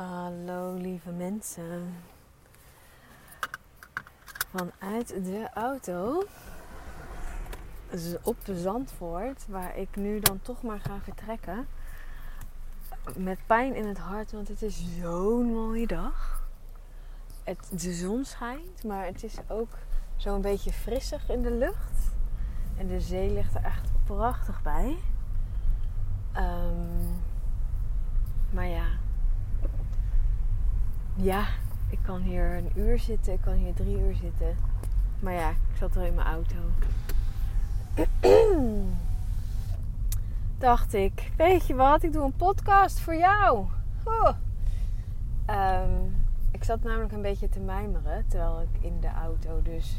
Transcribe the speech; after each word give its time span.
Hallo 0.00 0.74
lieve 0.74 1.10
mensen. 1.10 1.94
Vanuit 4.50 5.08
de 5.08 5.48
auto 5.54 6.24
op 8.22 8.36
Zandvoort, 8.44 9.46
waar 9.48 9.76
ik 9.76 9.96
nu 9.96 10.20
dan 10.20 10.40
toch 10.42 10.62
maar 10.62 10.80
ga 10.80 11.00
vertrekken. 11.02 11.66
Met 13.16 13.38
pijn 13.46 13.74
in 13.74 13.86
het 13.86 13.98
hart, 13.98 14.32
want 14.32 14.48
het 14.48 14.62
is 14.62 14.84
zo'n 15.00 15.52
mooie 15.52 15.86
dag. 15.86 16.48
Het, 17.44 17.80
de 17.80 17.92
zon 17.92 18.24
schijnt, 18.24 18.84
maar 18.84 19.06
het 19.06 19.24
is 19.24 19.36
ook 19.48 19.78
zo'n 20.16 20.40
beetje 20.40 20.72
frissig 20.72 21.28
in 21.28 21.42
de 21.42 21.52
lucht. 21.52 22.12
En 22.76 22.86
de 22.86 23.00
zee 23.00 23.30
ligt 23.30 23.54
er 23.54 23.64
echt 23.64 23.90
prachtig 24.04 24.62
bij. 24.62 24.96
Um, 26.36 27.22
maar 28.50 28.68
ja, 28.68 28.88
ja, 31.14 31.46
ik 31.88 31.98
kan 32.02 32.20
hier 32.20 32.56
een 32.56 32.70
uur 32.74 32.98
zitten, 32.98 33.32
ik 33.32 33.40
kan 33.40 33.54
hier 33.54 33.74
drie 33.74 33.98
uur 33.98 34.14
zitten. 34.14 34.56
Maar 35.20 35.32
ja, 35.32 35.50
ik 35.50 35.76
zat 35.78 35.96
er 35.96 36.06
in 36.06 36.14
mijn 36.14 36.26
auto. 36.26 36.56
Dacht 40.58 40.94
ik, 40.94 41.32
weet 41.36 41.66
je 41.66 41.74
wat, 41.74 42.02
ik 42.02 42.12
doe 42.12 42.24
een 42.24 42.36
podcast 42.36 43.00
voor 43.00 43.16
jou. 43.16 43.66
Um, 45.50 46.14
ik 46.50 46.64
zat 46.64 46.82
namelijk 46.82 47.12
een 47.12 47.22
beetje 47.22 47.48
te 47.48 47.60
mijmeren 47.60 48.24
terwijl 48.26 48.60
ik 48.60 48.84
in 48.84 49.00
de 49.00 49.10
auto 49.10 49.62
dus 49.62 49.96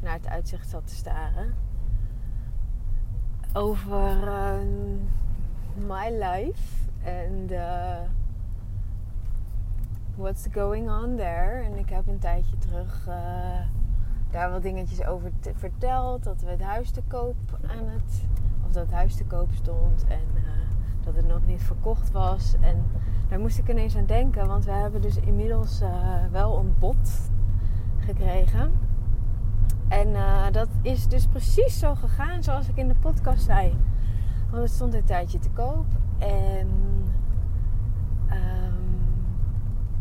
naar 0.00 0.12
het 0.12 0.28
uitzicht 0.28 0.68
zat 0.68 0.86
te 0.86 0.94
staren. 0.94 1.54
Over 3.52 4.22
uh, 4.22 4.54
my 5.86 6.10
life 6.10 6.88
en 7.02 7.46
what's 10.20 10.46
going 10.52 10.90
on 10.90 11.16
there. 11.16 11.62
En 11.64 11.78
ik 11.78 11.88
heb 11.90 12.06
een 12.06 12.18
tijdje 12.18 12.58
terug 12.58 13.06
uh, 13.08 13.14
daar 14.30 14.50
wat 14.50 14.62
dingetjes 14.62 15.04
over 15.04 15.30
verteld. 15.54 16.24
Dat 16.24 16.42
we 16.42 16.50
het 16.50 16.62
huis 16.62 16.90
te 16.90 17.02
koop 17.06 17.36
aan 17.66 17.88
het... 17.88 18.26
Of 18.66 18.72
dat 18.72 18.82
het 18.82 18.94
huis 18.94 19.14
te 19.14 19.24
koop 19.24 19.52
stond. 19.52 20.04
En 20.08 20.26
uh, 20.34 20.42
dat 21.04 21.14
het 21.14 21.26
nog 21.26 21.46
niet 21.46 21.62
verkocht 21.62 22.10
was. 22.10 22.54
En 22.60 22.84
daar 23.28 23.40
moest 23.40 23.58
ik 23.58 23.68
ineens 23.68 23.96
aan 23.96 24.06
denken. 24.06 24.46
Want 24.46 24.64
we 24.64 24.70
hebben 24.70 25.02
dus 25.02 25.16
inmiddels 25.16 25.82
uh, 25.82 25.88
wel 26.30 26.58
een 26.58 26.74
bod 26.78 27.30
gekregen. 27.98 28.72
En 29.88 30.08
dat 30.52 30.68
is 30.82 31.08
dus 31.08 31.26
precies 31.26 31.78
zo 31.78 31.94
gegaan 31.94 32.42
zoals 32.42 32.68
ik 32.68 32.76
in 32.76 32.88
de 32.88 32.94
podcast 33.00 33.42
zei. 33.42 33.76
Want 34.50 34.62
het 34.62 34.72
stond 34.72 34.94
een 34.94 35.04
tijdje 35.04 35.38
te 35.38 35.50
koop. 35.50 35.86
En 36.18 36.68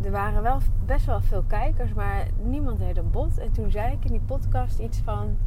er 0.03 0.11
waren 0.11 0.41
wel 0.41 0.59
best 0.85 1.05
wel 1.05 1.21
veel 1.21 1.43
kijkers, 1.47 1.93
maar 1.93 2.27
niemand 2.43 2.79
deed 2.79 2.97
een 2.97 3.11
bod. 3.11 3.37
En 3.37 3.51
toen 3.51 3.71
zei 3.71 3.93
ik 3.93 4.05
in 4.05 4.11
die 4.11 4.21
podcast 4.25 4.79
iets 4.79 4.97
van. 4.97 5.37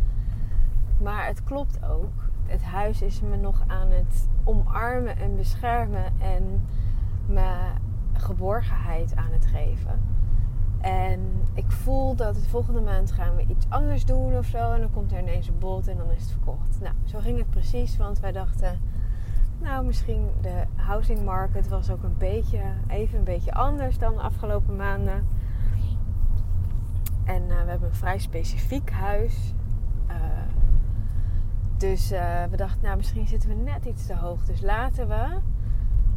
Maar 0.98 1.26
het 1.26 1.44
klopt 1.44 1.84
ook. 1.84 2.30
Het 2.46 2.62
huis 2.62 3.02
is 3.02 3.20
me 3.20 3.36
nog 3.36 3.64
aan 3.66 3.90
het 3.90 4.28
omarmen 4.44 5.16
en 5.16 5.36
beschermen 5.36 6.04
en 6.18 6.62
me 7.26 7.54
geborgenheid 8.12 9.16
aan 9.16 9.32
het 9.32 9.46
geven. 9.46 10.00
En 10.80 11.20
ik 11.54 11.70
voel 11.70 12.14
dat 12.14 12.36
het 12.36 12.46
volgende 12.46 12.80
maand 12.80 13.12
gaan 13.12 13.36
we 13.36 13.44
iets 13.48 13.66
anders 13.68 14.04
doen 14.04 14.36
of 14.36 14.46
zo. 14.46 14.72
En 14.72 14.80
dan 14.80 14.92
komt 14.92 15.12
er 15.12 15.18
ineens 15.18 15.48
een 15.48 15.58
bod 15.58 15.88
en 15.88 15.96
dan 15.96 16.10
is 16.10 16.22
het 16.22 16.30
verkocht. 16.30 16.78
Nou, 16.80 16.94
zo 17.04 17.18
ging 17.18 17.38
het 17.38 17.50
precies, 17.50 17.96
want 17.96 18.20
wij 18.20 18.32
dachten 18.32 18.80
nou, 19.62 19.84
misschien 19.84 20.30
de 20.40 20.64
housing 20.74 21.24
market 21.24 21.68
was 21.68 21.90
ook 21.90 22.02
een 22.02 22.16
beetje, 22.18 22.60
even 22.88 23.18
een 23.18 23.24
beetje 23.24 23.52
anders 23.52 23.98
dan 23.98 24.14
de 24.14 24.20
afgelopen 24.20 24.76
maanden. 24.76 25.26
En 27.24 27.42
uh, 27.42 27.62
we 27.62 27.70
hebben 27.70 27.88
een 27.88 27.94
vrij 27.94 28.18
specifiek 28.18 28.90
huis. 28.90 29.54
Uh, 30.08 30.14
dus 31.76 32.12
uh, 32.12 32.44
we 32.50 32.56
dachten, 32.56 32.82
nou, 32.82 32.96
misschien 32.96 33.26
zitten 33.26 33.48
we 33.48 33.54
net 33.54 33.84
iets 33.84 34.06
te 34.06 34.16
hoog. 34.16 34.44
Dus 34.44 34.60
laten 34.60 35.08
we 35.08 35.38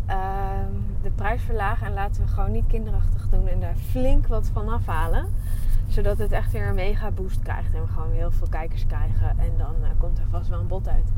ehm, 0.06 0.74
de 1.02 1.12
prijs 1.12 1.42
verlagen 1.42 1.88
en 1.88 1.94
laten 1.94 2.22
we 2.24 2.28
gewoon 2.28 2.52
niet 2.52 2.68
kinderachtig 2.68 3.30
doen 3.30 3.48
en 3.48 3.60
daar 3.60 3.76
flink 3.76 4.28
wat 4.28 4.50
van 4.54 4.70
afhalen. 4.70 5.26
Zodat 5.88 6.18
het 6.18 6.32
echt 6.32 6.52
weer 6.52 6.68
een 6.68 6.76
mega 6.76 7.12
boost 7.12 7.40
krijgt 7.40 7.74
en 7.74 7.82
we 7.82 7.88
gewoon 7.88 8.10
weer 8.10 8.18
heel 8.18 8.32
veel 8.32 8.50
kijkers 8.50 8.86
krijgen. 8.86 9.30
En 9.40 9.52
dan 9.58 9.76
komt 9.98 10.18
er 10.18 10.26
vast 10.30 10.50
wel 10.50 10.60
een 10.60 10.68
bod 10.68 10.88
uit. 10.88 11.12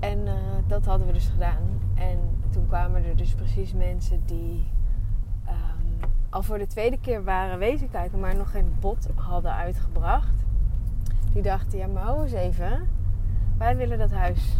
En 0.00 0.18
uh, 0.18 0.32
dat 0.66 0.84
hadden 0.84 1.06
we 1.06 1.12
dus 1.12 1.28
gedaan. 1.28 1.80
En 1.94 2.18
toen 2.50 2.66
kwamen 2.66 3.04
er 3.04 3.16
dus 3.16 3.34
precies 3.34 3.72
mensen 3.72 4.22
die 4.24 4.66
um, 5.46 6.10
al 6.30 6.42
voor 6.42 6.58
de 6.58 6.66
tweede 6.66 6.98
keer 6.98 7.24
waren 7.24 7.58
wezen 7.58 7.90
kijken, 7.90 8.20
maar 8.20 8.36
nog 8.36 8.50
geen 8.50 8.76
bod 8.80 9.08
hadden 9.14 9.54
uitgebracht. 9.54 10.44
Die 11.32 11.42
dachten, 11.42 11.78
ja 11.78 11.86
maar 11.86 12.02
hou 12.02 12.22
eens 12.22 12.32
even, 12.32 12.88
wij 13.58 13.76
willen 13.76 13.98
dat 13.98 14.10
huis. 14.10 14.56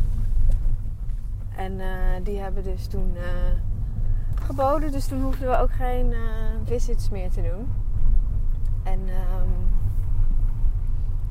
En 1.57 1.73
uh, 1.73 1.87
die 2.23 2.39
hebben 2.39 2.65
dus 2.65 2.87
toen 2.87 3.13
uh, 3.15 3.23
geboden, 4.43 4.93
dus 4.93 5.07
toen 5.07 5.23
hoefden 5.23 5.49
we 5.49 5.57
ook 5.57 5.73
geen 5.73 6.15
visits 6.65 7.11
meer 7.11 7.31
te 7.31 7.43
doen. 7.43 7.73
En 8.83 9.01
um, 9.01 9.69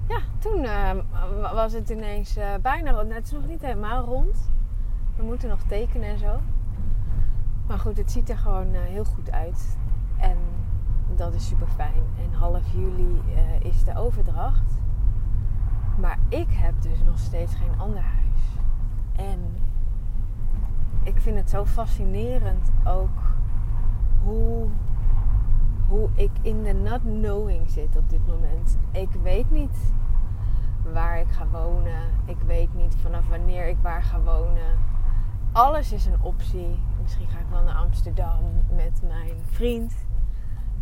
ja, 0.07 0.19
toen 0.39 0.63
uh, 0.63 0.91
was 1.53 1.73
het 1.73 1.89
ineens 1.89 2.37
uh, 2.37 2.55
bijna 2.61 3.05
Het 3.05 3.25
is 3.25 3.31
nog 3.31 3.47
niet 3.47 3.61
helemaal 3.61 4.05
rond. 4.05 4.51
We 5.15 5.23
moeten 5.23 5.49
nog 5.49 5.61
tekenen 5.67 6.09
en 6.09 6.17
zo. 6.17 6.39
Maar 7.67 7.79
goed, 7.79 7.97
het 7.97 8.11
ziet 8.11 8.29
er 8.29 8.37
gewoon 8.37 8.73
uh, 8.73 8.81
heel 8.81 9.05
goed 9.05 9.31
uit. 9.31 9.77
En 10.17 10.37
dat 11.15 11.33
is 11.33 11.47
super 11.47 11.67
fijn. 11.67 12.03
En 12.23 12.33
half 12.39 12.73
juli 12.73 13.21
is 13.61 13.83
de 13.83 13.95
overdracht. 13.95 14.73
Maar 15.99 16.19
ik 16.29 16.51
heb 16.51 16.81
dus 16.81 17.03
nog 17.05 17.19
steeds 17.19 17.55
geen 17.55 17.79
ander 17.79 18.01
huis. 18.01 18.41
En 19.15 19.39
ik 21.03 21.21
vind 21.21 21.37
het 21.37 21.49
zo 21.49 21.65
fascinerend 21.65 22.71
ook 22.85 23.21
hoe 24.23 24.67
hoe 25.87 26.09
ik 26.13 26.31
in 26.41 26.63
de 26.63 26.73
not 26.73 27.01
knowing 27.01 27.69
zit 27.69 27.97
op 27.97 28.09
dit 28.09 28.27
moment. 28.27 28.77
Ik 28.91 29.09
weet 29.23 29.51
niet 29.51 29.93
waar 30.93 31.19
ik 31.19 31.29
ga 31.29 31.47
wonen. 31.47 32.01
Ik 32.25 32.39
weet 32.45 32.73
niet 32.73 32.95
vanaf 33.01 33.27
wanneer 33.29 33.67
ik 33.67 33.77
waar 33.81 34.03
ga 34.03 34.21
wonen. 34.21 34.77
Alles 35.51 35.91
is 35.91 36.05
een 36.05 36.21
optie. 36.21 36.79
Misschien 37.01 37.27
ga 37.27 37.39
ik 37.39 37.45
wel 37.49 37.63
naar 37.63 37.75
Amsterdam 37.75 38.39
met 38.75 39.01
mijn 39.07 39.35
vriend. 39.49 39.93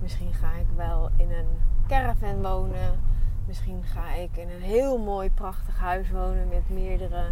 Misschien 0.01 0.33
ga 0.33 0.51
ik 0.59 0.67
wel 0.75 1.09
in 1.17 1.31
een 1.31 1.47
caravan 1.87 2.41
wonen. 2.41 2.99
Misschien 3.47 3.83
ga 3.83 4.13
ik 4.13 4.37
in 4.37 4.49
een 4.49 4.61
heel 4.61 4.97
mooi, 4.97 5.31
prachtig 5.31 5.79
huis 5.79 6.11
wonen 6.11 6.47
met 6.47 6.69
meerdere 6.69 7.23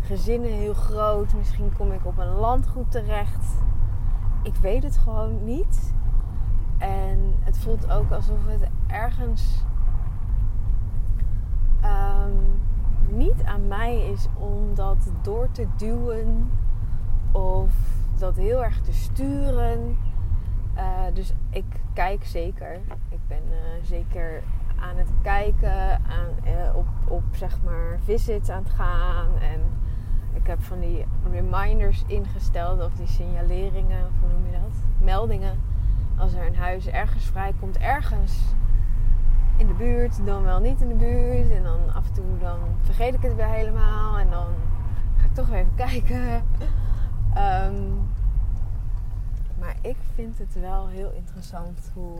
gezinnen, 0.00 0.50
heel 0.50 0.74
groot. 0.74 1.34
Misschien 1.34 1.72
kom 1.76 1.92
ik 1.92 2.06
op 2.06 2.18
een 2.18 2.32
landgoed 2.32 2.90
terecht. 2.90 3.44
Ik 4.42 4.54
weet 4.54 4.82
het 4.82 4.96
gewoon 4.96 5.44
niet. 5.44 5.92
En 6.82 7.34
het 7.40 7.58
voelt 7.58 7.90
ook 7.90 8.10
alsof 8.10 8.38
het 8.46 8.68
ergens 8.86 9.64
um, 11.84 12.60
niet 13.08 13.44
aan 13.44 13.68
mij 13.68 14.10
is 14.12 14.28
om 14.38 14.74
dat 14.74 15.10
door 15.22 15.50
te 15.50 15.66
duwen 15.76 16.50
of 17.32 17.70
dat 18.18 18.36
heel 18.36 18.64
erg 18.64 18.80
te 18.80 18.92
sturen. 18.92 19.98
Uh, 20.76 20.82
dus 21.14 21.32
ik 21.50 21.64
kijk 21.92 22.24
zeker. 22.24 22.80
Ik 23.08 23.20
ben 23.28 23.42
uh, 23.50 23.56
zeker 23.82 24.42
aan 24.80 24.96
het 24.96 25.10
kijken, 25.22 25.90
aan, 25.92 26.28
uh, 26.44 26.76
op, 26.76 26.86
op 27.08 27.22
zeg 27.32 27.58
maar 27.64 27.98
visits 28.04 28.48
aan 28.48 28.62
het 28.62 28.72
gaan. 28.72 29.38
En 29.40 29.60
ik 30.32 30.46
heb 30.46 30.62
van 30.62 30.80
die 30.80 31.06
reminders 31.30 32.04
ingesteld 32.06 32.84
of 32.84 32.92
die 32.92 33.06
signaleringen, 33.06 34.06
hoe 34.20 34.30
noem 34.32 34.46
je 34.46 34.52
dat? 34.52 34.82
Meldingen 34.98 35.58
als 36.22 36.34
er 36.34 36.46
een 36.46 36.56
huis 36.56 36.86
ergens 36.86 37.24
vrijkomt, 37.24 37.78
ergens 37.78 38.32
in 39.56 39.66
de 39.66 39.72
buurt, 39.72 40.26
dan 40.26 40.42
wel 40.42 40.60
niet 40.60 40.80
in 40.80 40.88
de 40.88 40.94
buurt. 40.94 41.50
En 41.50 41.62
dan 41.62 41.94
af 41.94 42.06
en 42.06 42.12
toe 42.12 42.38
dan 42.40 42.58
vergeet 42.82 43.14
ik 43.14 43.22
het 43.22 43.34
weer 43.34 43.48
helemaal. 43.48 44.18
En 44.18 44.30
dan 44.30 44.46
ga 45.16 45.24
ik 45.24 45.34
toch 45.34 45.52
even 45.52 45.74
kijken. 45.74 46.44
um, 47.36 48.10
maar 49.60 49.76
ik 49.80 49.96
vind 50.14 50.38
het 50.38 50.60
wel 50.60 50.88
heel 50.88 51.12
interessant 51.14 51.90
hoe 51.94 52.18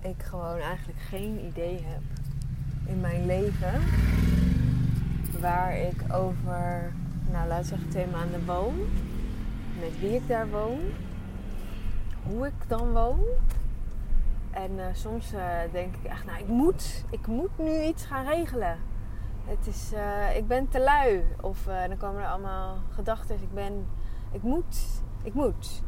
ik 0.00 0.22
gewoon 0.22 0.58
eigenlijk 0.58 0.98
geen 0.98 1.44
idee 1.44 1.84
heb 1.84 2.02
in 2.84 3.00
mijn 3.00 3.26
leven. 3.26 3.80
Waar 5.40 5.76
ik 5.76 6.04
over, 6.12 6.92
nou 7.32 7.48
laat 7.48 7.66
zeggen 7.66 7.88
twee 7.88 8.06
maanden 8.06 8.46
woon. 8.46 8.74
Met 9.80 10.00
wie 10.00 10.14
ik 10.14 10.28
daar 10.28 10.48
woon 10.48 10.80
hoe 12.28 12.46
ik 12.46 12.68
dan 12.68 12.92
woon. 12.92 13.20
En 14.50 14.72
uh, 14.72 14.84
soms 14.92 15.32
uh, 15.32 15.40
denk 15.72 15.94
ik 15.96 16.04
echt, 16.04 16.24
nou 16.24 16.38
ik 16.38 16.48
moet, 16.48 17.04
ik 17.10 17.26
moet 17.26 17.58
nu 17.58 17.82
iets 17.82 18.04
gaan 18.04 18.26
regelen. 18.26 18.78
Het 19.44 19.66
is, 19.66 19.92
uh, 19.92 20.36
ik 20.36 20.48
ben 20.48 20.68
te 20.68 20.80
lui. 20.80 21.24
Of 21.40 21.62
dan 21.88 21.96
komen 21.96 22.22
er 22.22 22.28
allemaal 22.28 22.76
gedachten, 22.90 23.34
ik 23.34 23.54
ben, 23.54 23.86
ik 24.32 24.42
moet, 24.42 25.02
ik 25.22 25.34
moet. 25.34 25.82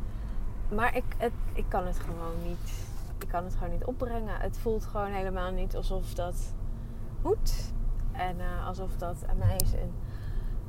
maar 0.75 0.97
ik, 0.97 1.05
ik 1.53 1.65
kan 1.69 1.87
het 1.87 1.99
gewoon 1.99 2.49
niet. 2.49 2.87
Ik 3.19 3.29
kan 3.29 3.45
het 3.45 3.55
gewoon 3.55 3.71
niet 3.73 3.85
opbrengen. 3.85 4.41
Het 4.41 4.59
voelt 4.59 4.85
gewoon 4.85 5.11
helemaal 5.11 5.51
niet 5.51 5.77
alsof 5.77 6.15
dat 6.15 6.55
moet. 7.23 7.73
En 8.13 8.37
alsof 8.67 8.97
dat 8.97 9.25
aan 9.29 9.39
mij 9.39 9.57
is. 9.57 9.75
En 9.75 9.93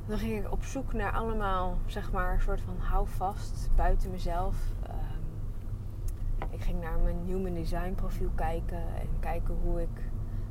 dan 0.06 0.18
ging 0.18 0.44
ik 0.44 0.52
op 0.52 0.64
zoek 0.64 0.92
naar 0.92 1.12
allemaal, 1.12 1.78
zeg 1.86 2.12
maar, 2.12 2.32
een 2.32 2.40
soort 2.40 2.60
van 2.60 2.76
houvast 2.78 3.68
buiten 3.76 4.10
mezelf. 4.10 4.56
Ik 6.50 6.60
ging 6.60 6.80
naar 6.80 6.98
mijn 6.98 7.18
human 7.26 7.54
design 7.54 7.94
profiel 7.94 8.30
kijken 8.34 8.78
en 8.78 9.08
kijken 9.20 9.54
hoe 9.62 9.82
ik 9.82 10.10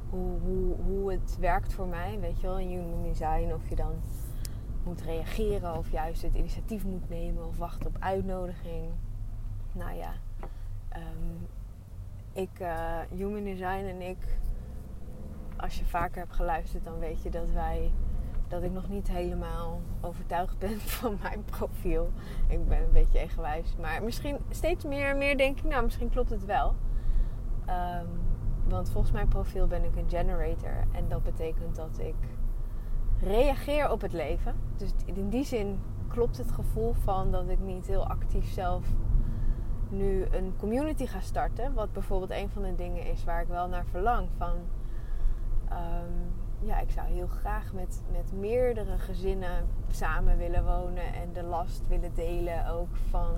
hoe, 0.10 0.40
hoe, 0.40 0.76
hoe 0.76 1.12
het 1.12 1.38
werkt 1.40 1.74
voor 1.74 1.88
mij. 1.88 2.20
Weet 2.20 2.42
je 2.42 2.48
wel, 2.48 2.60
in 2.60 2.68
human 2.68 3.04
design. 3.04 3.54
Of 3.54 3.70
je 3.70 3.76
dan 3.76 3.94
moet 4.84 5.02
reageren 5.02 5.78
of 5.78 5.92
juist 5.92 6.22
het 6.22 6.34
initiatief 6.34 6.86
moet 6.86 7.10
nemen 7.10 7.48
of 7.48 7.58
wachten 7.58 7.88
op 7.88 7.96
uitnodiging. 8.00 8.86
Nou 9.72 9.96
ja, 9.96 10.14
um, 10.96 11.48
ik, 12.34 12.60
uh, 12.62 13.00
human 13.10 13.44
design 13.44 13.86
en 13.86 14.02
ik, 14.02 14.18
als 15.58 15.80
je 15.80 15.86
vaker 15.86 16.20
hebt 16.20 16.34
geluisterd, 16.34 16.84
dan 16.84 17.00
weet 17.00 17.24
je 17.24 17.30
dat 17.30 17.50
wij 17.52 17.92
dat 18.50 18.64
ik 18.64 18.72
nog 18.72 18.90
niet 18.90 19.08
helemaal 19.08 19.82
overtuigd 20.02 20.58
ben 20.58 20.80
van 21.00 21.18
mijn 21.22 21.44
profiel. 21.46 22.12
Ik 22.48 22.68
ben 22.68 22.82
een 22.82 22.92
beetje 22.92 23.20
egenwijs. 23.20 23.76
Maar 23.80 24.04
misschien 24.04 24.38
steeds 24.50 24.86
meer 24.86 25.10
en 25.10 25.18
meer 25.18 25.38
denk 25.38 25.58
ik, 25.58 25.64
nou, 25.64 25.84
misschien 25.84 26.10
klopt 26.10 26.30
het 26.30 26.46
wel. 26.46 26.76
Um, 27.68 28.08
want 28.68 28.90
volgens 28.90 29.14
mijn 29.14 29.28
profiel 29.28 29.68
ben 29.68 29.84
ik 29.84 29.96
een 29.96 30.10
generator. 30.10 30.88
En 30.92 31.08
dat 31.08 31.24
betekent 31.24 31.76
dat 31.76 32.00
ik 32.00 32.16
reageer 33.22 33.92
op 33.92 34.02
het 34.02 34.14
leven. 34.14 34.56
Dus 34.76 34.94
in 35.06 35.30
die 35.30 35.46
zin 35.46 35.80
klopt 36.08 36.38
het 36.38 36.52
gevoel 36.52 36.94
van 36.94 37.32
dat 37.32 37.50
ik 37.50 37.60
niet 37.60 37.88
heel 37.88 38.08
actief 38.08 38.52
zelf 38.54 38.86
nu 39.90 40.26
een 40.32 40.54
community 40.58 41.06
ga 41.06 41.20
starten. 41.20 41.74
Wat 41.74 41.94
bijvoorbeeld 41.94 42.32
een 42.32 42.50
van 42.50 42.62
de 42.62 42.76
dingen 42.76 43.06
is 43.06 43.24
waar 43.24 43.42
ik 43.42 43.48
wel 43.48 43.68
naar 43.68 43.86
verlang. 43.86 44.28
Van 44.38 44.56
um, 45.72 46.32
ja, 46.62 46.80
ik 46.80 46.92
zou 46.92 47.08
heel 47.08 47.28
graag 47.28 47.74
met, 47.74 48.02
met 48.12 48.34
meerdere 48.34 48.98
gezinnen 48.98 49.68
samen 49.90 50.38
willen 50.38 50.66
wonen 50.66 51.14
en 51.14 51.34
de 51.34 51.44
last 51.44 51.82
willen 51.88 52.14
delen 52.14 52.68
ook 52.70 52.96
van 53.10 53.36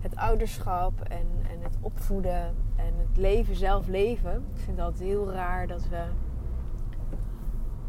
het 0.00 0.16
ouderschap 0.16 1.00
en, 1.00 1.26
en 1.50 1.62
het 1.62 1.76
opvoeden 1.80 2.56
en 2.76 2.94
het 2.96 3.16
leven 3.16 3.56
zelf 3.56 3.86
leven. 3.86 4.44
Ik 4.54 4.60
vind 4.60 4.80
altijd 4.80 5.08
heel 5.08 5.32
raar 5.32 5.66
dat 5.66 5.88
we 5.88 6.04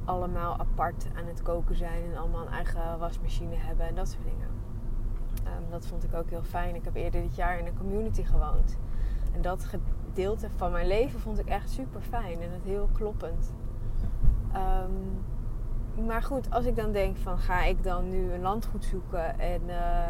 allemaal 0.06 0.60
apart 0.60 1.08
aan 1.16 1.26
het 1.26 1.42
koken 1.42 1.76
zijn 1.76 2.04
en 2.04 2.18
allemaal 2.18 2.46
een 2.46 2.54
eigen 2.54 3.00
wasmachine 3.00 3.56
hebben 3.56 3.88
en 3.88 3.96
dat 3.96 4.10
soort 4.10 4.24
dingen. 4.24 4.48
Um, 5.46 5.70
dat 5.70 5.86
vond 5.86 6.04
ik 6.04 6.14
ook 6.14 6.30
heel 6.30 6.44
fijn. 6.44 6.76
Ik 6.76 6.84
heb 6.84 6.96
eerder 6.96 7.22
dit 7.22 7.36
jaar 7.36 7.60
in 7.60 7.66
een 7.66 7.78
community 7.78 8.24
gewoond. 8.24 8.78
En 9.34 9.42
dat 9.42 9.66
gedeelte 9.66 10.50
van 10.56 10.72
mijn 10.72 10.88
leven 10.88 11.20
vond 11.20 11.40
ik 11.40 11.48
echt 11.48 11.70
super 11.70 12.02
fijn 12.02 12.42
en 12.42 12.52
het 12.52 12.64
heel 12.64 12.90
kloppend. 12.94 13.54
Um, 14.56 15.26
maar 16.06 16.24
goed, 16.24 16.52
als 16.52 16.66
ik 16.66 16.76
dan 16.76 16.92
denk 16.92 17.18
van 17.18 17.38
ga 17.38 17.64
ik 17.64 17.84
dan 17.84 18.10
nu 18.10 18.32
een 18.32 18.42
landgoed 18.42 18.86
zoeken 18.86 19.40
en 19.40 19.62
uh, 19.68 20.08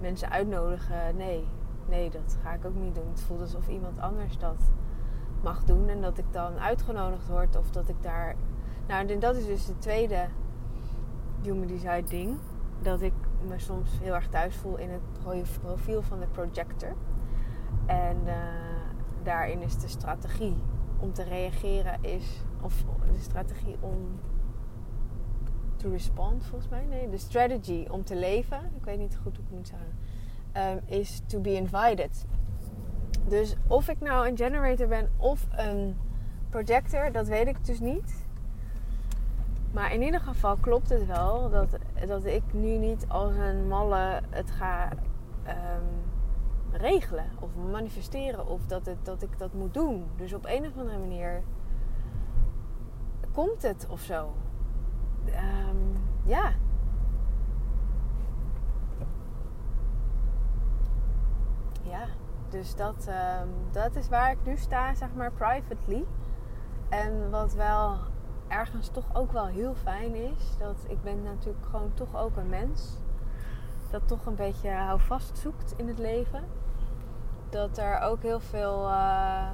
mensen 0.00 0.30
uitnodigen. 0.30 1.16
Nee, 1.16 1.46
nee, 1.88 2.10
dat 2.10 2.38
ga 2.42 2.52
ik 2.52 2.64
ook 2.64 2.74
niet 2.74 2.94
doen. 2.94 3.08
Het 3.08 3.20
voelt 3.20 3.40
alsof 3.40 3.68
iemand 3.68 4.00
anders 4.00 4.38
dat 4.38 4.72
mag 5.42 5.64
doen 5.64 5.88
en 5.88 6.00
dat 6.00 6.18
ik 6.18 6.24
dan 6.30 6.58
uitgenodigd 6.58 7.28
word 7.28 7.56
of 7.56 7.70
dat 7.70 7.88
ik 7.88 8.02
daar. 8.02 8.34
Nou, 8.86 9.18
dat 9.18 9.36
is 9.36 9.46
dus 9.46 9.66
het 9.66 9.80
tweede 9.80 10.26
human 11.42 11.66
design 11.66 12.04
ding. 12.04 12.38
Dat 12.82 13.00
ik 13.00 13.12
me 13.46 13.58
soms 13.58 13.98
heel 14.00 14.14
erg 14.14 14.28
thuis 14.28 14.56
voel 14.56 14.76
in 14.76 14.90
het 14.90 15.02
profiel 15.60 16.02
van 16.02 16.20
de 16.20 16.26
projector. 16.26 16.94
En 17.86 18.16
uh, 18.24 18.34
daarin 19.22 19.60
is 19.60 19.78
de 19.78 19.88
strategie 19.88 20.56
om 20.98 21.12
te 21.12 21.22
reageren 21.22 21.98
is, 22.00 22.44
of 22.62 22.84
de 23.12 23.20
strategie 23.20 23.76
om 23.80 24.20
to 25.76 25.90
respond 25.90 26.44
volgens 26.44 26.70
mij. 26.70 26.86
Nee, 26.88 27.08
de 27.08 27.18
strategy 27.18 27.86
om 27.90 28.04
te 28.04 28.16
leven. 28.16 28.60
Ik 28.76 28.84
weet 28.84 28.98
niet 28.98 29.18
goed 29.22 29.36
hoe 29.36 29.44
ik 29.44 29.50
moet 29.50 29.68
zeggen. 29.68 29.98
Um, 30.56 30.98
is 30.98 31.22
to 31.26 31.40
be 31.40 31.52
invited. 31.52 32.26
Dus 33.28 33.56
of 33.66 33.88
ik 33.88 34.00
nou 34.00 34.28
een 34.28 34.36
generator 34.36 34.86
ben 34.86 35.10
of 35.16 35.46
een 35.50 35.96
projector, 36.50 37.12
dat 37.12 37.28
weet 37.28 37.46
ik 37.46 37.64
dus 37.64 37.80
niet. 37.80 38.24
Maar 39.72 39.92
in 39.92 40.02
ieder 40.02 40.20
geval 40.20 40.56
klopt 40.56 40.88
het 40.88 41.06
wel 41.06 41.50
dat, 41.50 41.78
dat 42.06 42.24
ik 42.24 42.42
nu 42.52 42.76
niet 42.76 43.04
als 43.08 43.36
een 43.36 43.68
malle 43.68 44.20
het 44.30 44.50
ga 44.50 44.88
um, 45.46 46.04
regelen 46.70 47.26
of 47.40 47.50
manifesteren 47.70 48.46
of 48.46 48.66
dat, 48.66 48.86
het, 48.86 49.04
dat 49.04 49.22
ik 49.22 49.38
dat 49.38 49.52
moet 49.52 49.74
doen. 49.74 50.04
Dus 50.16 50.32
op 50.32 50.46
een 50.46 50.66
of 50.66 50.76
andere 50.76 50.98
manier 50.98 51.42
komt 53.36 53.62
het 53.62 53.86
of 53.90 54.00
zo 54.00 54.32
um, 55.26 55.96
ja. 56.24 56.52
Ja, 61.82 62.06
dus 62.48 62.74
dat, 62.74 63.08
um, 63.08 63.48
dat 63.70 63.96
is 63.96 64.08
waar 64.08 64.30
ik 64.30 64.38
nu 64.44 64.56
sta, 64.56 64.94
zeg 64.94 65.08
maar, 65.14 65.32
privately. 65.32 66.04
En 66.88 67.30
wat 67.30 67.54
wel 67.54 67.96
ergens 68.48 68.88
toch 68.88 69.14
ook 69.14 69.32
wel 69.32 69.46
heel 69.46 69.74
fijn 69.74 70.14
is, 70.14 70.56
dat 70.58 70.84
ik 70.88 71.02
ben 71.02 71.22
natuurlijk 71.22 71.66
gewoon 71.70 71.94
toch 71.94 72.16
ook 72.16 72.36
een 72.36 72.48
mens. 72.48 72.96
Dat 73.90 74.08
toch 74.08 74.26
een 74.26 74.34
beetje 74.34 74.70
houvast 74.70 75.38
zoekt 75.38 75.74
in 75.76 75.88
het 75.88 75.98
leven. 75.98 76.44
Dat 77.48 77.78
er 77.78 78.00
ook 78.00 78.22
heel 78.22 78.40
veel. 78.40 78.88
Uh, 78.88 79.48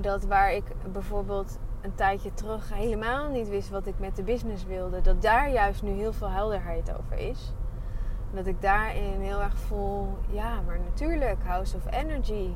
dat 0.00 0.24
waar 0.24 0.52
ik 0.52 0.64
bijvoorbeeld 0.92 1.58
een 1.88 1.94
tijdje 1.94 2.34
terug 2.34 2.74
helemaal 2.74 3.28
niet 3.28 3.48
wist 3.48 3.70
wat 3.70 3.86
ik 3.86 3.98
met 3.98 4.16
de 4.16 4.22
business 4.22 4.64
wilde, 4.64 5.00
dat 5.00 5.22
daar 5.22 5.50
juist 5.50 5.82
nu 5.82 5.90
heel 5.90 6.12
veel 6.12 6.30
helderheid 6.30 6.98
over 6.98 7.18
is. 7.18 7.52
Dat 8.30 8.46
ik 8.46 8.62
daarin 8.62 9.20
heel 9.20 9.40
erg 9.40 9.56
voel, 9.56 10.18
ja, 10.30 10.60
maar 10.66 10.78
natuurlijk, 10.78 11.42
House 11.44 11.76
of 11.76 11.92
Energy. 11.92 12.50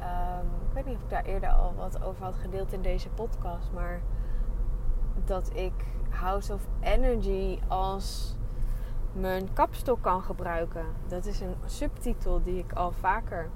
Um, 0.00 0.48
ik 0.68 0.74
weet 0.74 0.86
niet 0.86 0.96
of 0.96 1.02
ik 1.02 1.10
daar 1.10 1.24
eerder 1.24 1.48
al 1.48 1.74
wat 1.76 2.02
over 2.02 2.24
had 2.24 2.34
gedeeld 2.34 2.72
in 2.72 2.82
deze 2.82 3.08
podcast, 3.08 3.72
maar 3.72 4.00
dat 5.24 5.50
ik 5.54 5.84
House 6.10 6.52
of 6.52 6.66
Energy 6.80 7.58
als 7.66 8.36
mijn 9.12 9.52
kapstok 9.52 10.02
kan 10.02 10.22
gebruiken. 10.22 10.84
Dat 11.08 11.26
is 11.26 11.40
een 11.40 11.56
subtitel 11.64 12.42
die 12.42 12.58
ik 12.58 12.72
al 12.72 12.92
vaker 12.92 13.50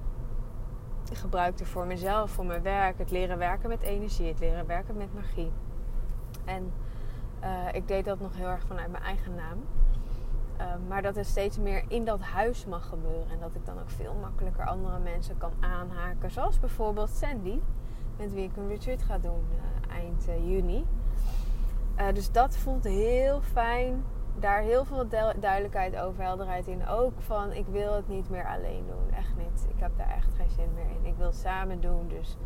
gebruikte 1.13 1.65
voor 1.65 1.87
mezelf, 1.87 2.31
voor 2.31 2.47
mijn 2.47 2.63
werk. 2.63 2.99
Het 2.99 3.11
leren 3.11 3.39
werken 3.39 3.69
met 3.69 3.81
energie, 3.81 4.29
het 4.29 4.39
leren 4.39 4.67
werken 4.67 4.97
met 4.97 5.15
magie. 5.15 5.53
En 6.45 6.73
uh, 7.43 7.49
ik 7.73 7.89
deed 7.89 8.05
dat 8.05 8.21
nog 8.21 8.37
heel 8.37 8.47
erg 8.47 8.65
vanuit 8.67 8.91
mijn 8.91 9.03
eigen 9.03 9.35
naam. 9.35 9.59
Uh, 10.59 10.67
maar 10.89 11.03
dat 11.03 11.15
het 11.15 11.27
steeds 11.27 11.59
meer 11.59 11.85
in 11.89 12.05
dat 12.05 12.21
huis 12.21 12.67
mag 12.67 12.89
gebeuren. 12.89 13.31
En 13.31 13.39
dat 13.41 13.55
ik 13.55 13.67
dan 13.67 13.79
ook 13.79 13.91
veel 13.91 14.15
makkelijker 14.21 14.67
andere 14.67 14.99
mensen 14.99 15.39
kan 15.39 15.53
aanhaken. 15.61 16.31
Zoals 16.31 16.61
bijvoorbeeld 16.61 17.11
Sandy, 17.11 17.59
met 18.17 18.33
wie 18.33 18.45
ik 18.45 18.57
een 18.57 18.69
retreat 18.69 19.03
ga 19.03 19.19
doen 19.19 19.45
uh, 19.55 19.95
eind 19.95 20.25
juni. 20.25 20.87
dus 22.15 22.33
dat 22.33 22.57
voelt 22.57 22.85
heel 22.85 23.41
fijn 23.41 24.05
daar 24.43 24.61
heel 24.61 24.85
veel 24.85 25.09
duidelijkheid 25.41 25.97
over, 25.97 26.23
helderheid 26.23 26.67
in. 26.67 26.87
Ook 26.87 27.21
van 27.21 27.53
ik 27.53 27.67
wil 27.67 27.95
het 27.95 28.09
niet 28.09 28.31
meer 28.31 28.47
alleen 28.47 28.85
doen. 28.87 29.17
Echt 29.17 29.37
niet. 29.37 29.67
Ik 29.69 29.81
heb 29.81 29.91
daar 29.97 30.11
echt 30.17 30.35
geen 30.35 30.51
zin 30.51 30.75
meer 30.75 30.91
in. 30.99 31.07
Ik 31.07 31.17
wil 31.17 31.33
samen 31.33 31.81
doen. 31.81 32.09
Dus 32.09 32.37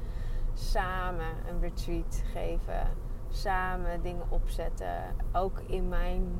samen 0.54 1.26
een 1.48 1.60
retreat 1.60 2.22
geven. 2.32 2.88
Samen 3.28 4.02
dingen 4.02 4.24
opzetten. 4.28 5.02
Ook 5.32 5.60
in 5.66 5.88
mijn 5.88 6.38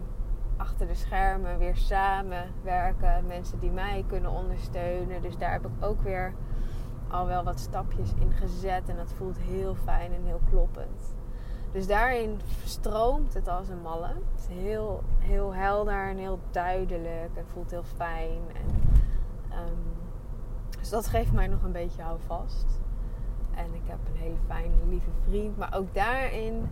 achter 0.56 0.86
de 0.86 0.94
schermen 0.94 1.58
weer 1.58 1.76
samen 1.76 2.52
werken. 2.62 3.26
Mensen 3.26 3.58
die 3.58 3.70
mij 3.70 4.04
kunnen 4.08 4.30
ondersteunen. 4.30 5.22
Dus 5.22 5.36
daar 5.36 5.52
heb 5.52 5.66
ik 5.66 5.84
ook 5.84 6.02
weer 6.02 6.34
al 7.08 7.26
wel 7.26 7.44
wat 7.44 7.60
stapjes 7.60 8.12
in 8.20 8.32
gezet. 8.32 8.88
En 8.88 8.96
dat 8.96 9.12
voelt 9.12 9.38
heel 9.38 9.74
fijn 9.74 10.12
en 10.12 10.24
heel 10.24 10.40
kloppend. 10.50 11.15
Dus 11.76 11.86
daarin 11.86 12.40
stroomt 12.64 13.34
het 13.34 13.48
als 13.48 13.68
een 13.68 13.80
malle. 13.80 14.06
Het 14.06 14.48
is 14.48 14.56
heel, 14.56 15.02
heel 15.18 15.54
helder 15.54 16.08
en 16.08 16.16
heel 16.16 16.38
duidelijk. 16.50 17.30
Het 17.32 17.46
voelt 17.52 17.70
heel 17.70 17.82
fijn. 17.82 18.40
En, 18.54 18.68
um, 19.58 19.78
dus 20.78 20.88
dat 20.88 21.06
geeft 21.06 21.32
mij 21.32 21.46
nog 21.46 21.62
een 21.62 21.72
beetje 21.72 22.02
houvast. 22.02 22.66
En 23.54 23.74
ik 23.74 23.82
heb 23.84 23.98
een 24.12 24.20
hele 24.20 24.36
fijne, 24.46 24.74
lieve 24.88 25.10
vriend. 25.28 25.56
Maar 25.56 25.74
ook 25.74 25.94
daarin, 25.94 26.68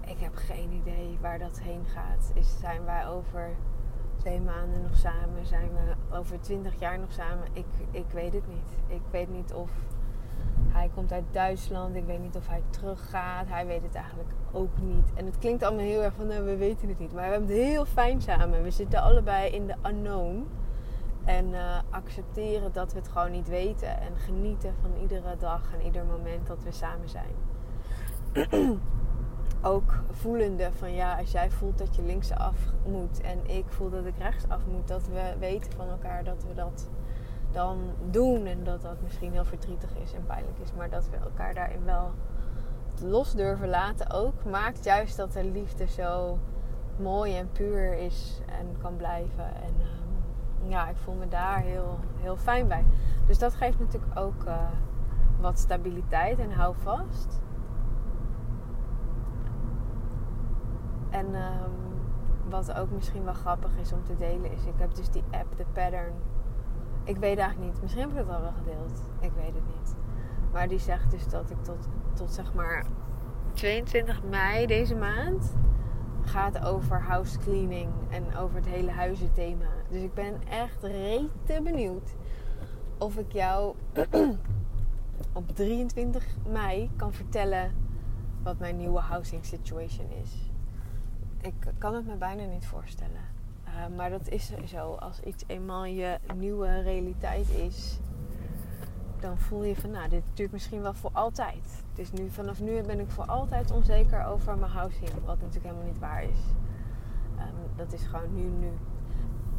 ik 0.00 0.18
heb 0.18 0.34
geen 0.34 0.72
idee 0.72 1.18
waar 1.20 1.38
dat 1.38 1.60
heen 1.60 1.84
gaat. 1.84 2.30
Is, 2.34 2.58
zijn 2.58 2.84
wij 2.84 3.08
over 3.08 3.56
twee 4.16 4.40
maanden 4.40 4.82
nog 4.82 4.96
samen? 4.96 5.46
Zijn 5.46 5.70
we 5.72 6.16
over 6.16 6.40
twintig 6.40 6.78
jaar 6.78 6.98
nog 6.98 7.12
samen? 7.12 7.48
Ik, 7.52 7.66
ik 7.90 8.10
weet 8.12 8.32
het 8.32 8.48
niet. 8.48 8.76
Ik 8.86 9.02
weet 9.10 9.30
niet 9.30 9.52
of 9.52 9.70
hij 10.72 10.90
komt 10.94 11.12
uit 11.12 11.24
Duitsland. 11.30 11.96
Ik 11.96 12.04
weet 12.04 12.20
niet 12.20 12.36
of 12.36 12.48
hij 12.48 12.62
teruggaat. 12.70 13.48
Hij 13.48 13.66
weet 13.66 13.82
het 13.82 13.94
eigenlijk 13.94 14.30
ook 14.52 14.78
niet. 14.82 15.12
En 15.14 15.26
het 15.26 15.38
klinkt 15.38 15.62
allemaal 15.62 15.84
heel 15.84 16.02
erg 16.02 16.14
van, 16.14 16.26
nou, 16.26 16.44
we 16.44 16.56
weten 16.56 16.88
het 16.88 16.98
niet. 16.98 17.12
Maar 17.12 17.24
we 17.24 17.30
hebben 17.30 17.48
het 17.48 17.66
heel 17.66 17.84
fijn 17.84 18.22
samen. 18.22 18.62
We 18.62 18.70
zitten 18.70 19.02
allebei 19.02 19.50
in 19.50 19.66
de 19.66 19.74
unknown. 19.86 20.48
En 21.24 21.54
eh, 21.54 21.78
accepteren 21.90 22.72
dat 22.72 22.92
we 22.92 22.98
het 22.98 23.08
gewoon 23.08 23.30
niet 23.30 23.48
weten. 23.48 24.00
En 24.00 24.16
genieten 24.16 24.74
van 24.80 24.90
iedere 25.02 25.36
dag 25.38 25.62
en 25.78 25.84
ieder 25.84 26.04
moment 26.04 26.46
dat 26.46 26.62
we 26.62 26.72
samen 26.72 27.08
zijn. 27.08 27.34
Ook 29.62 29.92
voelende 30.10 30.72
van 30.72 30.94
ja, 30.94 31.18
als 31.18 31.30
jij 31.30 31.50
voelt 31.50 31.78
dat 31.78 31.96
je 31.96 32.02
linksaf 32.02 32.56
moet 32.86 33.20
en 33.20 33.38
ik 33.46 33.64
voel 33.68 33.90
dat 33.90 34.06
ik 34.06 34.14
rechtsaf 34.18 34.60
moet, 34.66 34.88
dat 34.88 35.06
we 35.06 35.34
weten 35.38 35.72
van 35.72 35.88
elkaar 35.88 36.24
dat 36.24 36.44
we 36.48 36.54
dat 36.54 36.88
dan 37.52 37.78
doen. 38.10 38.46
En 38.46 38.64
dat 38.64 38.82
dat 38.82 39.02
misschien 39.02 39.32
heel 39.32 39.44
verdrietig 39.44 39.90
is 40.02 40.12
en 40.12 40.26
pijnlijk 40.26 40.58
is, 40.58 40.72
maar 40.76 40.90
dat 40.90 41.08
we 41.10 41.16
elkaar 41.16 41.54
daarin 41.54 41.84
wel 41.84 42.10
los 43.02 43.32
durven 43.32 43.68
laten 43.68 44.10
ook, 44.10 44.44
maakt 44.44 44.84
juist 44.84 45.16
dat 45.16 45.32
de 45.32 45.44
liefde 45.44 45.86
zo 45.86 46.38
mooi 46.96 47.36
en 47.36 47.52
puur 47.52 47.94
is 47.94 48.40
en 48.46 48.76
kan 48.78 48.96
blijven. 48.96 49.54
En 49.54 49.74
ehm, 49.80 50.70
ja, 50.70 50.88
ik 50.88 50.96
voel 50.96 51.14
me 51.14 51.28
daar 51.28 51.60
heel, 51.60 51.98
heel 52.16 52.36
fijn 52.36 52.68
bij. 52.68 52.84
Dus 53.26 53.38
dat 53.38 53.54
geeft 53.54 53.78
natuurlijk 53.78 54.18
ook 54.18 54.44
uh, 54.44 54.68
wat 55.40 55.58
stabiliteit 55.58 56.38
en 56.38 56.52
hou 56.52 56.74
vast. 56.76 57.40
En 61.10 61.34
um, 61.34 61.90
wat 62.48 62.72
ook 62.72 62.90
misschien 62.90 63.24
wel 63.24 63.34
grappig 63.34 63.70
is 63.80 63.92
om 63.92 64.04
te 64.04 64.16
delen 64.16 64.52
is, 64.52 64.64
ik 64.64 64.74
heb 64.76 64.94
dus 64.94 65.10
die 65.10 65.24
app, 65.30 65.56
de 65.56 65.64
Pattern. 65.72 66.12
Ik 67.10 67.16
weet 67.16 67.38
eigenlijk 67.38 67.72
niet, 67.72 67.82
misschien 67.82 68.02
heb 68.02 68.10
ik 68.10 68.16
het 68.16 68.28
al 68.28 68.40
wel 68.40 68.52
gedeeld. 68.52 69.02
Ik 69.20 69.30
weet 69.32 69.54
het 69.54 69.66
niet. 69.66 69.94
Maar 70.52 70.68
die 70.68 70.78
zegt 70.78 71.10
dus 71.10 71.28
dat 71.28 71.50
ik 71.50 71.62
tot, 71.62 71.88
tot 72.14 72.32
zeg 72.32 72.54
maar 72.54 72.86
22 73.52 74.22
mei 74.22 74.66
deze 74.66 74.94
maand 74.94 75.54
gaat 76.22 76.64
over 76.64 77.02
house 77.02 77.38
cleaning 77.38 77.90
en 78.08 78.36
over 78.36 78.56
het 78.56 78.66
hele 78.66 78.90
huizenthema. 78.90 79.66
Dus 79.88 80.02
ik 80.02 80.14
ben 80.14 80.48
echt 80.48 80.82
rete 80.82 81.62
benieuwd 81.62 82.14
of 82.98 83.16
ik 83.16 83.32
jou 83.32 83.74
op 85.32 85.48
23 85.54 86.26
mei 86.48 86.90
kan 86.96 87.12
vertellen 87.12 87.74
wat 88.42 88.58
mijn 88.58 88.76
nieuwe 88.76 89.00
housing 89.00 89.44
situation 89.44 90.10
is. 90.22 90.50
Ik 91.40 91.54
kan 91.78 91.94
het 91.94 92.06
me 92.06 92.14
bijna 92.14 92.44
niet 92.44 92.66
voorstellen. 92.66 93.39
Uh, 93.70 93.96
maar 93.96 94.10
dat 94.10 94.28
is 94.28 94.52
zo. 94.66 94.94
Als 94.94 95.20
iets 95.20 95.44
eenmaal 95.46 95.84
je 95.84 96.18
nieuwe 96.34 96.80
realiteit 96.80 97.48
is, 97.48 97.98
dan 99.20 99.38
voel 99.38 99.64
je 99.64 99.76
van, 99.76 99.90
nou, 99.90 100.08
dit 100.08 100.22
duurt 100.34 100.52
misschien 100.52 100.82
wel 100.82 100.94
voor 100.94 101.10
altijd. 101.12 101.84
Dus 101.94 102.12
nu, 102.12 102.30
vanaf 102.30 102.60
nu 102.60 102.82
ben 102.82 103.00
ik 103.00 103.10
voor 103.10 103.24
altijd 103.24 103.70
onzeker 103.70 104.24
over 104.24 104.58
mijn 104.58 104.72
housing. 104.72 105.10
Wat 105.24 105.40
natuurlijk 105.40 105.64
helemaal 105.64 105.86
niet 105.86 105.98
waar 105.98 106.22
is. 106.22 106.38
Um, 107.38 107.76
dat 107.76 107.92
is 107.92 108.02
gewoon 108.02 108.34
nu, 108.34 108.42
nu. 108.42 108.70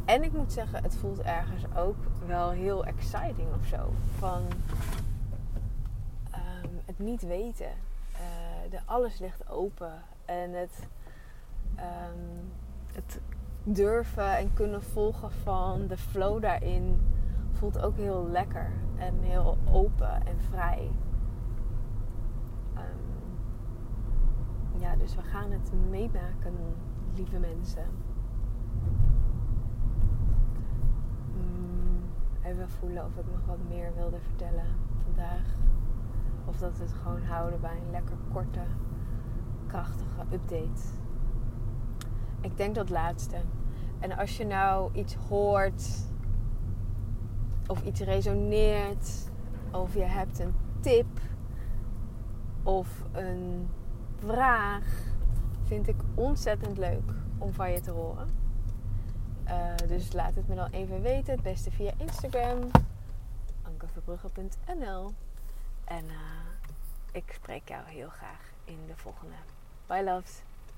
En 0.04 0.22
ik 0.22 0.32
moet 0.32 0.52
zeggen, 0.52 0.82
het 0.82 0.96
voelt 0.96 1.20
ergens 1.20 1.64
ook 1.76 1.96
wel 2.26 2.50
heel 2.50 2.84
exciting 2.84 3.48
of 3.54 3.66
zo. 3.66 3.92
Van 4.18 4.42
um, 6.34 6.80
het 6.84 6.98
niet 6.98 7.22
weten. 7.22 7.70
Uh, 8.12 8.70
de, 8.70 8.78
alles 8.84 9.18
ligt 9.18 9.48
open. 9.48 9.92
En 10.24 10.52
het, 10.52 10.88
um, 11.76 12.52
het 12.92 13.20
durven 13.64 14.36
en 14.36 14.52
kunnen 14.52 14.82
volgen 14.82 15.30
van 15.30 15.86
de 15.86 15.96
flow 15.96 16.42
daarin 16.42 17.00
voelt 17.52 17.82
ook 17.82 17.96
heel 17.96 18.28
lekker 18.30 18.72
en 18.96 19.18
heel 19.20 19.58
open 19.70 20.26
en 20.26 20.40
vrij. 20.50 20.90
Um, 22.74 23.30
ja, 24.80 24.96
dus 24.96 25.14
we 25.14 25.22
gaan 25.22 25.50
het 25.50 25.72
meemaken, 25.90 26.54
lieve 27.14 27.38
mensen. 27.38 27.84
Even 32.42 32.68
voelen 32.68 33.04
of 33.04 33.16
ik 33.16 33.24
nog 33.30 33.46
wat 33.46 33.58
meer 33.68 33.92
wilde 33.96 34.20
vertellen 34.20 34.66
vandaag. 35.04 35.54
Of 36.44 36.58
dat 36.58 36.76
we 36.76 36.82
het 36.82 36.92
gewoon 36.92 37.22
houden 37.22 37.60
bij 37.60 37.76
een 37.76 37.90
lekker 37.90 38.16
korte, 38.32 38.60
krachtige 39.66 40.20
update. 40.32 41.01
Ik 42.42 42.56
denk 42.56 42.74
dat 42.74 42.90
laatste. 42.90 43.36
En 43.98 44.16
als 44.16 44.36
je 44.36 44.46
nou 44.46 44.90
iets 44.94 45.14
hoort 45.14 45.82
of 47.66 47.82
iets 47.82 48.00
resoneert, 48.00 49.30
of 49.70 49.94
je 49.94 50.02
hebt 50.02 50.38
een 50.38 50.54
tip 50.80 51.20
of 52.62 52.88
een 53.12 53.68
vraag, 54.18 54.84
vind 55.64 55.88
ik 55.88 56.00
ontzettend 56.14 56.78
leuk 56.78 57.12
om 57.38 57.52
van 57.52 57.72
je 57.72 57.80
te 57.80 57.90
horen. 57.90 58.28
Uh, 59.46 59.88
dus 59.88 60.12
laat 60.12 60.34
het 60.34 60.48
me 60.48 60.54
dan 60.54 60.70
even 60.70 61.02
weten. 61.02 61.32
Het 61.32 61.42
beste 61.42 61.70
via 61.70 61.92
Instagram, 61.96 62.70
ankerverbrugge.nl. 63.62 65.12
En 65.84 66.04
uh, 66.04 66.12
ik 67.12 67.32
spreek 67.32 67.68
jou 67.68 67.82
heel 67.86 68.08
graag 68.08 68.52
in 68.64 68.78
de 68.86 68.96
volgende. 68.96 69.34
Bye 69.86 70.04
loves. 70.04 70.42